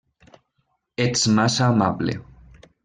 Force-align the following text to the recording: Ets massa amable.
Ets 1.07 1.27
massa 1.37 1.69
amable. 1.71 2.21